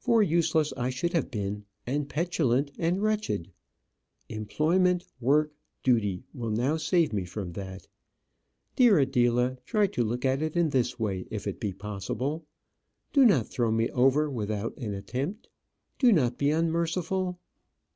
[0.00, 3.52] For useless I should have been, and petulant, and wretched.
[4.28, 5.52] Employment, work,
[5.84, 7.86] duty, will now save me from that.
[8.74, 12.44] Dear Adela, try to look at it in this way if it be possible.
[13.12, 15.48] Do not throw me over without an attempt.
[16.00, 17.38] Do not be unmerciful.